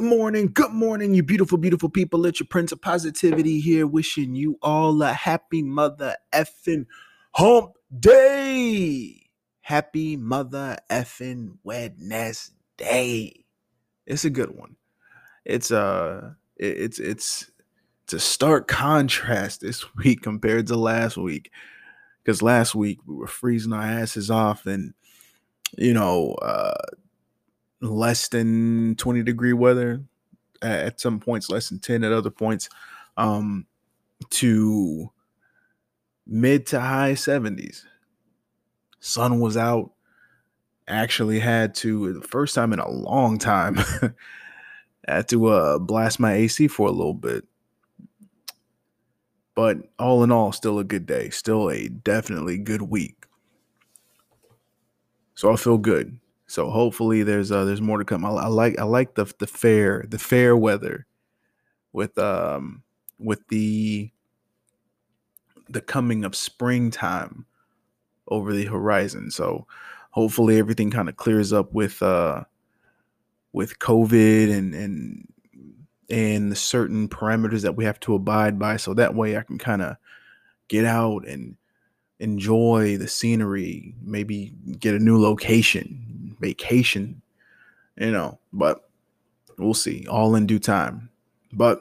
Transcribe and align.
morning, 0.00 0.50
good 0.52 0.72
morning, 0.72 1.14
you 1.14 1.22
beautiful, 1.22 1.58
beautiful 1.58 1.88
people. 1.90 2.26
It's 2.26 2.40
your 2.40 2.46
Prince 2.46 2.72
of 2.72 2.80
Positivity 2.80 3.60
here, 3.60 3.86
wishing 3.86 4.34
you 4.34 4.58
all 4.62 5.02
a 5.02 5.12
happy 5.12 5.62
mother 5.62 6.16
effing 6.32 6.86
hump 7.32 7.72
day. 7.98 9.26
Happy 9.60 10.16
mother 10.16 10.76
effing 10.90 11.58
Wednesday. 11.62 13.44
It's 14.06 14.24
a 14.24 14.30
good 14.30 14.56
one. 14.56 14.76
It's 15.44 15.70
uh 15.70 16.32
it's 16.56 16.98
it's 16.98 17.50
it's 18.04 18.12
a 18.12 18.20
stark 18.20 18.66
contrast 18.68 19.60
this 19.62 19.94
week 19.94 20.22
compared 20.22 20.66
to 20.68 20.76
last 20.76 21.16
week. 21.16 21.50
Because 22.24 22.42
last 22.42 22.74
week 22.74 22.98
we 23.06 23.14
were 23.14 23.26
freezing 23.26 23.72
our 23.72 23.82
asses 23.82 24.30
off 24.30 24.66
and 24.66 24.94
you 25.78 25.94
know 25.94 26.32
uh 26.42 26.74
less 27.80 28.28
than 28.28 28.94
20 28.96 29.22
degree 29.22 29.52
weather 29.52 30.02
at 30.62 31.00
some 31.00 31.18
points 31.18 31.48
less 31.48 31.70
than 31.70 31.78
10 31.78 32.04
at 32.04 32.12
other 32.12 32.30
points 32.30 32.68
um 33.16 33.66
to 34.28 35.10
mid 36.26 36.66
to 36.66 36.78
high 36.78 37.12
70s 37.12 37.84
sun 39.00 39.40
was 39.40 39.56
out. 39.56 39.92
Actually 40.86 41.38
had 41.40 41.74
to 41.76 42.12
the 42.12 42.26
first 42.26 42.54
time 42.54 42.72
in 42.72 42.78
a 42.78 42.90
long 42.90 43.38
time 43.38 43.78
had 45.08 45.28
to 45.28 45.46
uh 45.46 45.78
blast 45.78 46.20
my 46.20 46.34
AC 46.34 46.68
for 46.68 46.88
a 46.88 46.92
little 46.92 47.14
bit. 47.14 47.44
But 49.54 49.78
all 49.98 50.22
in 50.24 50.32
all 50.32 50.52
still 50.52 50.78
a 50.78 50.84
good 50.84 51.06
day 51.06 51.30
still 51.30 51.70
a 51.70 51.88
definitely 51.88 52.58
good 52.58 52.82
week. 52.82 53.24
So 55.34 55.52
I 55.52 55.56
feel 55.56 55.78
good 55.78 56.18
so 56.50 56.68
hopefully 56.68 57.22
there's 57.22 57.52
uh 57.52 57.64
there's 57.64 57.80
more 57.80 57.98
to 57.98 58.04
come. 58.04 58.24
I, 58.24 58.30
I 58.30 58.46
like 58.48 58.76
I 58.80 58.82
like 58.82 59.14
the 59.14 59.32
the 59.38 59.46
fair 59.46 60.04
the 60.08 60.18
fair 60.18 60.56
weather 60.56 61.06
with 61.92 62.18
um 62.18 62.82
with 63.20 63.46
the 63.50 64.10
the 65.68 65.80
coming 65.80 66.24
of 66.24 66.34
springtime 66.34 67.46
over 68.26 68.52
the 68.52 68.64
horizon. 68.64 69.30
So 69.30 69.68
hopefully 70.10 70.58
everything 70.58 70.90
kind 70.90 71.08
of 71.08 71.16
clears 71.16 71.52
up 71.52 71.72
with 71.72 72.02
uh 72.02 72.42
with 73.52 73.78
COVID 73.78 74.52
and 74.52 74.74
and 74.74 75.28
and 76.10 76.50
the 76.50 76.56
certain 76.56 77.08
parameters 77.08 77.62
that 77.62 77.76
we 77.76 77.84
have 77.84 78.00
to 78.00 78.16
abide 78.16 78.58
by 78.58 78.76
so 78.76 78.92
that 78.94 79.14
way 79.14 79.36
I 79.36 79.42
can 79.42 79.58
kind 79.58 79.82
of 79.82 79.96
get 80.66 80.84
out 80.84 81.28
and 81.28 81.56
enjoy 82.18 82.96
the 82.96 83.06
scenery, 83.06 83.94
maybe 84.02 84.52
get 84.80 84.96
a 84.96 84.98
new 84.98 85.20
location, 85.20 86.10
vacation, 86.40 87.22
you 87.96 88.10
know, 88.10 88.38
but 88.52 88.88
we'll 89.58 89.74
see 89.74 90.06
all 90.08 90.34
in 90.34 90.46
due 90.46 90.58
time. 90.58 91.10
But 91.52 91.80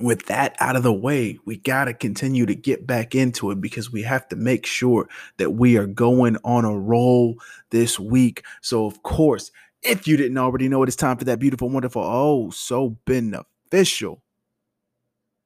with 0.00 0.26
that 0.26 0.56
out 0.60 0.76
of 0.76 0.82
the 0.82 0.92
way, 0.92 1.38
we 1.44 1.56
got 1.56 1.86
to 1.86 1.94
continue 1.94 2.46
to 2.46 2.54
get 2.54 2.86
back 2.86 3.14
into 3.14 3.50
it 3.50 3.60
because 3.60 3.92
we 3.92 4.02
have 4.02 4.28
to 4.28 4.36
make 4.36 4.66
sure 4.66 5.08
that 5.38 5.50
we 5.50 5.76
are 5.76 5.86
going 5.86 6.36
on 6.44 6.64
a 6.64 6.76
roll 6.76 7.36
this 7.70 7.98
week. 7.98 8.44
So, 8.60 8.86
of 8.86 9.02
course, 9.02 9.50
if 9.82 10.06
you 10.06 10.16
didn't 10.16 10.38
already 10.38 10.68
know 10.68 10.82
it, 10.82 10.88
it's 10.88 10.96
time 10.96 11.16
for 11.16 11.24
that 11.24 11.38
beautiful, 11.38 11.68
wonderful, 11.68 12.02
oh, 12.02 12.50
so 12.50 12.98
beneficial 13.04 14.22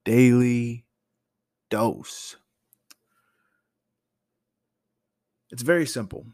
daily 0.04 0.84
dose. 1.71 2.36
It's 5.50 5.62
very 5.62 5.86
simple 5.86 6.26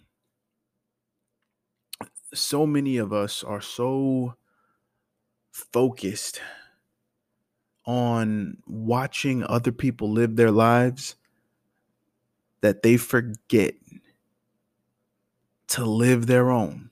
so 2.32 2.66
many 2.66 2.96
of 2.96 3.12
us 3.12 3.42
are 3.42 3.60
so 3.60 4.34
focused 5.52 6.40
on 7.86 8.56
watching 8.66 9.42
other 9.44 9.72
people 9.72 10.10
live 10.10 10.36
their 10.36 10.50
lives 10.50 11.16
that 12.60 12.82
they 12.82 12.96
forget 12.96 13.74
to 15.68 15.84
live 15.84 16.26
their 16.26 16.50
own. 16.50 16.90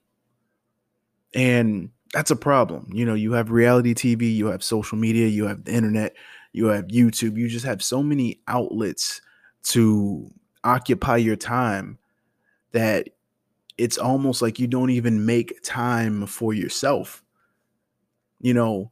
And 1.34 1.90
that's 2.12 2.30
a 2.30 2.36
problem. 2.36 2.88
You 2.92 3.04
know, 3.04 3.14
you 3.14 3.32
have 3.32 3.50
reality 3.50 3.94
TV, 3.94 4.34
you 4.34 4.46
have 4.46 4.64
social 4.64 4.96
media, 4.96 5.26
you 5.26 5.46
have 5.46 5.64
the 5.64 5.72
internet, 5.72 6.16
you 6.52 6.66
have 6.66 6.86
YouTube, 6.86 7.36
you 7.36 7.48
just 7.48 7.66
have 7.66 7.82
so 7.82 8.02
many 8.02 8.40
outlets 8.48 9.20
to 9.64 10.30
occupy 10.64 11.16
your 11.16 11.36
time 11.36 11.98
that 12.72 13.10
it's 13.78 13.96
almost 13.96 14.42
like 14.42 14.58
you 14.58 14.66
don't 14.66 14.90
even 14.90 15.24
make 15.24 15.62
time 15.62 16.26
for 16.26 16.52
yourself. 16.52 17.22
You 18.40 18.54
know, 18.54 18.90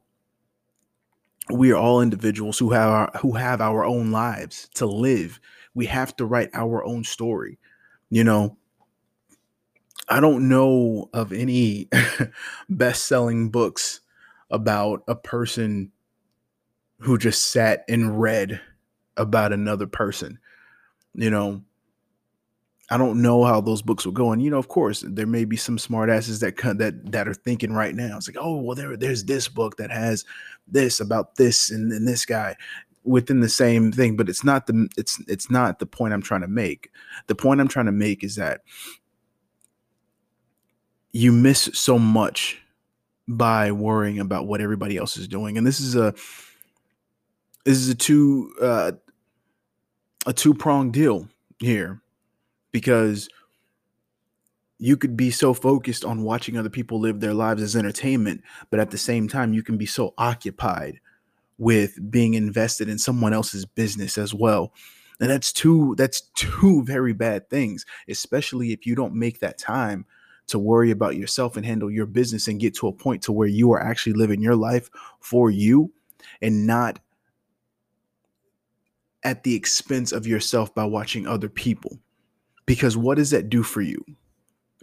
we 1.49 1.71
are 1.71 1.77
all 1.77 2.01
individuals 2.01 2.57
who 2.57 2.71
have 2.71 2.89
our, 2.89 3.11
who 3.19 3.33
have 3.33 3.61
our 3.61 3.85
own 3.85 4.11
lives 4.11 4.69
to 4.75 4.85
live. 4.85 5.39
We 5.75 5.85
have 5.85 6.15
to 6.15 6.25
write 6.25 6.49
our 6.53 6.83
own 6.85 7.03
story. 7.03 7.59
You 8.09 8.23
know, 8.23 8.57
I 10.09 10.21
don't 10.21 10.47
know 10.47 11.09
of 11.13 11.33
any 11.33 11.89
best-selling 12.69 13.49
books 13.49 13.99
about 14.49 15.03
a 15.07 15.15
person 15.15 15.91
who 16.99 17.17
just 17.17 17.51
sat 17.51 17.83
and 17.89 18.19
read 18.19 18.59
about 19.17 19.51
another 19.51 19.87
person. 19.87 20.39
You 21.13 21.29
know, 21.29 21.61
I 22.89 22.97
don't 22.97 23.21
know 23.21 23.43
how 23.43 23.59
those 23.59 23.81
books 23.81 24.05
will 24.05 24.13
go. 24.13 24.31
And 24.31 24.41
you 24.41 24.49
know, 24.49 24.57
of 24.57 24.69
course, 24.69 25.03
there 25.05 25.27
may 25.27 25.43
be 25.43 25.57
some 25.57 25.77
smartasses 25.77 26.39
that 26.39 26.55
that 26.77 27.11
that 27.11 27.27
are 27.27 27.33
thinking 27.33 27.73
right 27.73 27.93
now. 27.93 28.17
It's 28.17 28.27
like, 28.27 28.37
oh, 28.39 28.61
well, 28.61 28.75
there, 28.75 28.95
there's 28.95 29.25
this 29.25 29.47
book 29.47 29.77
that 29.77 29.91
has 29.91 30.23
this 30.67 30.99
about 30.99 31.35
this 31.35 31.69
and, 31.69 31.91
and 31.91 32.07
this 32.07 32.25
guy 32.25 32.55
within 33.03 33.39
the 33.41 33.49
same 33.49 33.91
thing, 33.91 34.15
but 34.15 34.29
it's 34.29 34.43
not 34.43 34.67
the 34.67 34.87
it's 34.97 35.21
it's 35.27 35.49
not 35.49 35.79
the 35.79 35.85
point 35.85 36.13
I'm 36.13 36.21
trying 36.21 36.41
to 36.41 36.47
make. 36.47 36.91
The 37.27 37.35
point 37.35 37.59
I'm 37.59 37.67
trying 37.67 37.87
to 37.87 37.91
make 37.91 38.23
is 38.23 38.35
that 38.35 38.61
you 41.11 41.31
miss 41.31 41.69
so 41.73 41.99
much 41.99 42.61
by 43.27 43.71
worrying 43.71 44.19
about 44.19 44.47
what 44.47 44.61
everybody 44.61 44.97
else 44.97 45.17
is 45.17 45.27
doing. 45.27 45.57
And 45.57 45.67
this 45.67 45.79
is 45.79 45.95
a 45.95 46.13
this 47.65 47.77
is 47.77 47.89
a 47.89 47.95
two 47.95 48.53
uh, 48.61 48.93
a 50.25 50.31
two 50.31 50.53
pronged 50.53 50.93
deal 50.93 51.27
here 51.59 52.01
because 52.71 53.29
you 54.79 54.95
could 54.95 55.17
be 55.17 55.31
so 55.31 55.53
focused 55.53 56.05
on 56.05 56.23
watching 56.23 56.57
other 56.57 56.69
people 56.69 56.99
live 56.99 57.19
their 57.19 57.33
lives 57.33 57.61
as 57.63 57.75
entertainment, 57.75 58.41
but 58.69 58.79
at 58.79 58.91
the 58.91 58.97
same 58.97 59.27
time, 59.27 59.53
you 59.53 59.63
can 59.63 59.77
be 59.77 59.85
so 59.85 60.13
occupied 60.17 60.99
with 61.57 61.97
being 62.11 62.35
invested 62.35 62.87
in 62.87 62.99
someone 62.99 63.33
else's 63.33 63.65
business 63.65 64.17
as 64.17 64.33
well. 64.33 64.73
And 65.19 65.31
that's 65.31 65.51
two 65.51 65.95
that's 65.97 66.21
two 66.35 66.83
very 66.83 67.13
bad 67.13 67.49
things, 67.49 67.85
especially 68.07 68.71
if 68.71 68.85
you 68.85 68.93
don't 68.93 69.15
make 69.15 69.39
that 69.39 69.57
time 69.57 70.05
to 70.47 70.59
worry 70.59 70.91
about 70.91 71.15
yourself 71.15 71.57
and 71.57 71.65
handle 71.65 71.89
your 71.89 72.05
business 72.05 72.47
and 72.47 72.59
get 72.59 72.75
to 72.75 72.87
a 72.87 72.93
point 72.93 73.23
to 73.23 73.31
where 73.31 73.47
you 73.47 73.71
are 73.71 73.81
actually 73.81 74.13
living 74.13 74.41
your 74.41 74.55
life 74.55 74.89
for 75.19 75.49
you 75.49 75.91
and 76.41 76.67
not 76.67 76.99
at 79.23 79.43
the 79.43 79.55
expense 79.55 80.11
of 80.11 80.27
yourself 80.27 80.73
by 80.73 80.85
watching 80.85 81.27
other 81.27 81.49
people. 81.49 81.99
Because 82.67 82.95
what 82.95 83.15
does 83.15 83.31
that 83.31 83.49
do 83.49 83.63
for 83.63 83.81
you? 83.81 84.05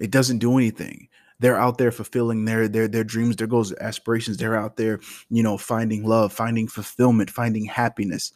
It 0.01 0.11
doesn't 0.11 0.39
do 0.39 0.57
anything. 0.59 1.09
They're 1.39 1.59
out 1.59 1.79
there 1.79 1.93
fulfilling 1.93 2.45
their 2.45 2.67
their 2.67 2.89
their 2.89 3.05
dreams, 3.05 3.37
their 3.37 3.47
goals, 3.47 3.73
aspirations. 3.75 4.39
They're 4.39 4.57
out 4.57 4.77
there, 4.77 4.99
you 5.31 5.43
know, 5.43 5.57
finding 5.57 6.05
love, 6.05 6.33
finding 6.33 6.67
fulfillment, 6.67 7.31
finding 7.31 7.67
happiness. 7.67 8.33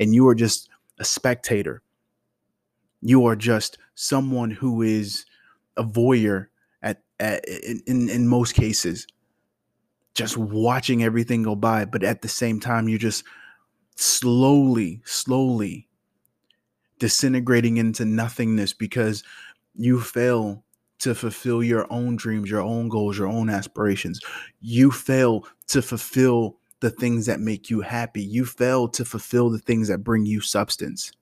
And 0.00 0.14
you 0.14 0.26
are 0.28 0.34
just 0.34 0.70
a 0.98 1.04
spectator. 1.04 1.82
You 3.02 3.26
are 3.26 3.36
just 3.36 3.76
someone 3.94 4.50
who 4.50 4.82
is 4.82 5.26
a 5.76 5.84
voyeur 5.84 6.46
at, 6.82 7.02
at 7.20 7.46
in, 7.48 7.82
in, 7.86 8.08
in 8.08 8.28
most 8.28 8.54
cases 8.54 9.06
just 10.14 10.36
watching 10.36 11.02
everything 11.02 11.42
go 11.42 11.56
by 11.56 11.84
but 11.84 12.04
at 12.04 12.22
the 12.22 12.28
same 12.28 12.60
time 12.60 12.88
you're 12.88 12.98
just 12.98 13.24
slowly 13.96 15.00
slowly 15.04 15.88
disintegrating 17.04 17.76
into 17.76 18.02
nothingness 18.02 18.72
because 18.72 19.22
you 19.74 20.00
fail 20.00 20.64
to 20.98 21.14
fulfill 21.14 21.62
your 21.62 21.86
own 21.92 22.16
dreams, 22.16 22.48
your 22.48 22.62
own 22.62 22.88
goals, 22.88 23.18
your 23.18 23.28
own 23.28 23.50
aspirations. 23.50 24.22
You 24.62 24.90
fail 24.90 25.46
to 25.66 25.82
fulfill 25.82 26.56
the 26.80 26.88
things 26.88 27.26
that 27.26 27.40
make 27.40 27.68
you 27.68 27.82
happy. 27.82 28.22
You 28.22 28.46
fail 28.46 28.88
to 28.88 29.04
fulfill 29.04 29.50
the 29.50 29.58
things 29.58 29.88
that 29.88 30.02
bring 30.02 30.24
you 30.24 30.40
substance. 30.40 31.12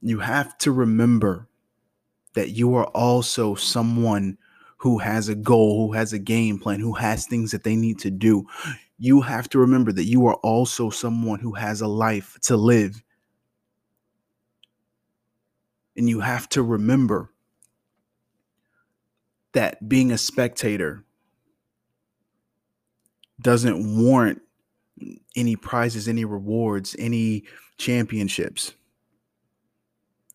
You 0.00 0.18
have 0.18 0.58
to 0.58 0.72
remember 0.72 1.46
that 2.34 2.50
you 2.50 2.74
are 2.74 2.86
also 2.86 3.54
someone 3.54 4.36
who 4.82 4.98
has 4.98 5.28
a 5.28 5.34
goal, 5.34 5.86
who 5.86 5.92
has 5.94 6.12
a 6.12 6.18
game 6.18 6.58
plan, 6.58 6.80
who 6.80 6.92
has 6.92 7.26
things 7.26 7.50
that 7.52 7.64
they 7.64 7.76
need 7.76 7.98
to 8.00 8.10
do 8.10 8.46
you 9.02 9.20
have 9.20 9.48
to 9.48 9.58
remember 9.58 9.90
that 9.90 10.04
you 10.04 10.28
are 10.28 10.36
also 10.44 10.88
someone 10.88 11.40
who 11.40 11.54
has 11.54 11.80
a 11.80 11.88
life 11.88 12.38
to 12.42 12.56
live. 12.56 13.02
And 15.96 16.08
you 16.08 16.20
have 16.20 16.48
to 16.50 16.62
remember 16.62 17.32
that 19.54 19.88
being 19.88 20.12
a 20.12 20.18
spectator 20.18 21.04
doesn't 23.40 24.00
warrant 24.00 24.40
any 25.34 25.56
prizes, 25.56 26.06
any 26.06 26.24
rewards, 26.24 26.94
any 26.96 27.42
championships. 27.78 28.72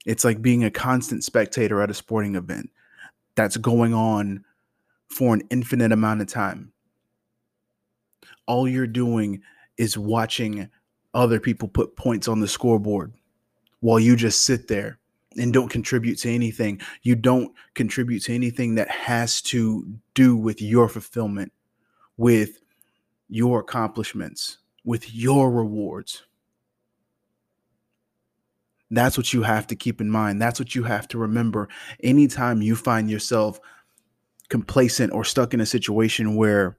It's 0.06 0.26
like 0.26 0.42
being 0.42 0.66
a 0.66 0.72
constant 0.72 1.24
spectator 1.24 1.82
at 1.82 1.90
a 1.90 1.94
sporting 1.94 2.36
event 2.36 2.70
that's 3.38 3.56
going 3.56 3.94
on 3.94 4.44
for 5.10 5.34
an 5.34 5.44
infinite 5.50 5.94
amount 5.94 6.22
of 6.22 6.28
time. 6.28 6.74
All 8.48 8.68
you're 8.68 8.88
doing 8.88 9.42
is 9.78 9.98
watching 9.98 10.70
other 11.14 11.40
people 11.40 11.70
put 11.70 11.96
points 11.96 12.28
on 12.28 12.42
the 12.42 12.48
scoreboard 12.48 13.14
while 13.80 14.00
you 14.00 14.16
just 14.16 14.42
sit 14.42 14.68
there 14.68 15.00
and 15.38 15.54
don't 15.54 15.70
contribute 15.70 16.18
to 16.18 16.32
anything. 16.32 16.82
You 17.04 17.16
don't 17.16 17.54
contribute 17.76 18.22
to 18.24 18.34
anything 18.34 18.76
that 18.76 18.90
has 18.90 19.42
to 19.44 19.86
do 20.16 20.36
with 20.36 20.62
your 20.62 20.90
fulfillment, 20.90 21.54
with 22.18 22.60
your 23.30 23.60
accomplishments, 23.60 24.58
with 24.84 25.14
your 25.14 25.52
rewards. 25.52 26.24
That's 28.90 29.18
what 29.18 29.34
you 29.34 29.44
have 29.44 29.68
to 29.68 29.76
keep 29.76 30.00
in 30.00 30.10
mind. 30.10 30.42
That's 30.42 30.60
what 30.60 30.76
you 30.76 30.84
have 30.84 31.08
to 31.10 31.18
remember 31.18 31.68
anytime 32.02 32.62
you 32.62 32.76
find 32.76 33.10
yourself 33.10 33.60
complacent 34.50 35.12
or 35.12 35.26
stuck 35.26 35.54
in 35.54 35.60
a 35.60 35.66
situation 35.66 36.36
where 36.36 36.78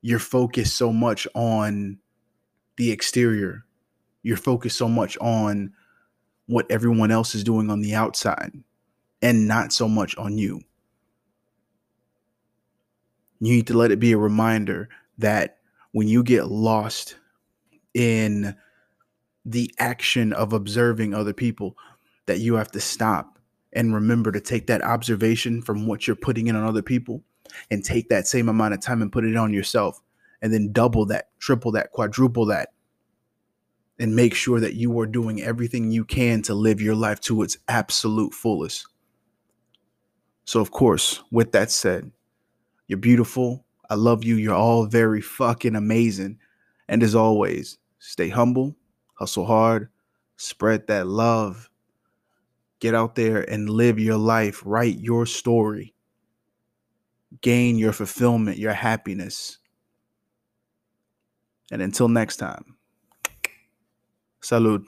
you're 0.00 0.18
focused 0.18 0.76
so 0.76 0.92
much 0.92 1.26
on 1.34 1.98
the 2.76 2.92
exterior, 2.92 3.64
you're 4.22 4.36
focused 4.36 4.76
so 4.76 4.88
much 4.88 5.18
on 5.18 5.72
what 6.46 6.70
everyone 6.70 7.10
else 7.10 7.34
is 7.34 7.44
doing 7.44 7.70
on 7.70 7.80
the 7.80 7.94
outside 7.94 8.52
and 9.20 9.48
not 9.48 9.72
so 9.72 9.88
much 9.88 10.16
on 10.16 10.38
you. 10.38 10.60
You 13.40 13.54
need 13.54 13.66
to 13.68 13.76
let 13.76 13.90
it 13.90 13.98
be 13.98 14.12
a 14.12 14.18
reminder 14.18 14.88
that 15.18 15.58
when 15.92 16.08
you 16.08 16.22
get 16.22 16.46
lost 16.46 17.16
in 17.94 18.56
the 19.44 19.72
action 19.78 20.32
of 20.32 20.52
observing 20.52 21.14
other 21.14 21.32
people, 21.32 21.76
that 22.26 22.38
you 22.38 22.54
have 22.54 22.70
to 22.72 22.80
stop 22.80 23.38
and 23.72 23.94
remember 23.94 24.30
to 24.30 24.40
take 24.40 24.66
that 24.66 24.82
observation 24.82 25.62
from 25.62 25.86
what 25.86 26.06
you're 26.06 26.16
putting 26.16 26.46
in 26.46 26.56
on 26.56 26.64
other 26.64 26.82
people 26.82 27.22
and 27.70 27.84
take 27.84 28.08
that 28.08 28.26
same 28.26 28.48
amount 28.48 28.74
of 28.74 28.80
time 28.80 29.02
and 29.02 29.12
put 29.12 29.24
it 29.24 29.36
on 29.36 29.52
yourself 29.52 30.00
and 30.40 30.52
then 30.52 30.72
double 30.72 31.06
that, 31.06 31.30
triple 31.38 31.72
that, 31.72 31.92
quadruple 31.92 32.46
that 32.46 32.70
and 33.98 34.16
make 34.16 34.34
sure 34.34 34.60
that 34.60 34.74
you 34.74 34.98
are 34.98 35.06
doing 35.06 35.42
everything 35.42 35.90
you 35.90 36.04
can 36.04 36.42
to 36.42 36.54
live 36.54 36.80
your 36.80 36.94
life 36.94 37.20
to 37.20 37.42
its 37.42 37.56
absolute 37.68 38.34
fullest. 38.34 38.86
So, 40.44 40.60
of 40.60 40.70
course, 40.70 41.22
with 41.30 41.52
that 41.52 41.70
said, 41.70 42.10
you're 42.88 42.98
beautiful. 42.98 43.64
I 43.88 43.94
love 43.94 44.24
you. 44.24 44.36
You're 44.36 44.54
all 44.54 44.86
very 44.86 45.20
fucking 45.20 45.76
amazing. 45.76 46.38
And 46.88 47.02
as 47.02 47.14
always, 47.14 47.78
stay 48.00 48.28
humble, 48.28 48.74
hustle 49.22 49.46
hard, 49.46 49.88
spread 50.36 50.88
that 50.88 51.06
love. 51.06 51.70
Get 52.80 52.92
out 52.92 53.14
there 53.14 53.48
and 53.48 53.70
live 53.70 54.00
your 54.00 54.16
life, 54.16 54.60
write 54.64 54.98
your 54.98 55.26
story, 55.26 55.94
gain 57.40 57.78
your 57.78 57.92
fulfillment, 57.92 58.58
your 58.58 58.72
happiness. 58.72 59.58
And 61.70 61.80
until 61.80 62.08
next 62.08 62.38
time. 62.38 62.74
Salud. 64.42 64.86